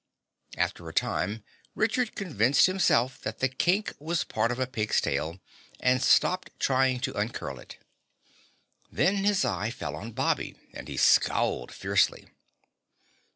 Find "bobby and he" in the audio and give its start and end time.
10.13-10.97